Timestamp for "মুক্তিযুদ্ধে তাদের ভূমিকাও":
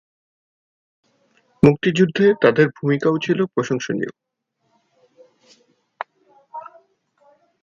1.63-3.15